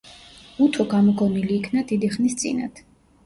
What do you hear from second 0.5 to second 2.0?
უთო გამოგონილი იქნა